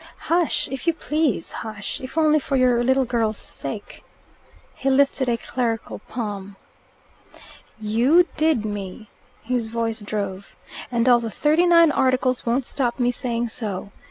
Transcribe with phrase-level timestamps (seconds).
[0.17, 0.67] "Hush!
[0.71, 2.01] if you please, hush!
[2.03, 4.03] if only for your little girl's sake."
[4.73, 6.55] He lifted a clerical palm.
[7.79, 9.09] "You did me,"
[9.43, 10.55] his voice drove,
[10.91, 13.91] "and all the thirty nine Articles won't stop me saying so.